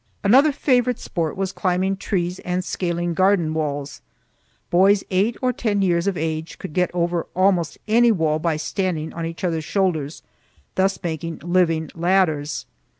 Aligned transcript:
Another 0.23 0.51
favorite 0.51 0.97
sport 0.97 1.37
was 1.37 1.51
climbing 1.51 1.95
trees 1.95 2.39
and 2.39 2.65
scaling 2.65 3.13
garden 3.13 3.53
walls. 3.53 4.01
Boys 4.71 5.03
eight 5.11 5.37
or 5.43 5.53
ten 5.53 5.83
years 5.83 6.07
of 6.07 6.17
age 6.17 6.57
could 6.57 6.73
get 6.73 6.89
over 6.91 7.27
almost 7.35 7.77
any 7.87 8.11
wall 8.11 8.39
by 8.39 8.57
standing 8.57 9.13
on 9.13 9.27
each 9.27 9.43
other's 9.43 9.63
shoulders, 9.63 10.23
thus 10.73 10.97
making 11.03 11.37
living 11.45 11.91
ladders. 11.93 12.65